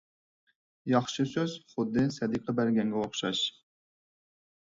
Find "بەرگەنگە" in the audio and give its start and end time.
2.61-3.03